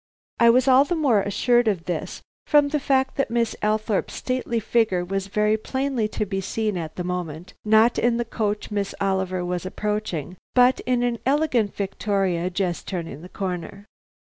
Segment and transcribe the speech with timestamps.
[0.39, 4.59] I was all the more assured of this from the fact that Miss Althorpe's stately
[4.59, 8.95] figure was very plainly to be seen at that moment, not in the coach Miss
[8.99, 13.85] Oliver was approaching, but in an elegant victoria just turning the corner.